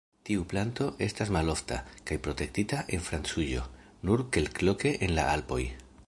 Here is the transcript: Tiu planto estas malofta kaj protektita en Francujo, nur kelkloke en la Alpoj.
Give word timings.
Tiu 0.27 0.43
planto 0.51 0.85
estas 1.07 1.31
malofta 1.35 1.77
kaj 2.11 2.17
protektita 2.27 2.79
en 2.97 3.03
Francujo, 3.09 3.65
nur 4.11 4.23
kelkloke 4.39 4.95
en 5.09 5.15
la 5.19 5.27
Alpoj. 5.35 5.61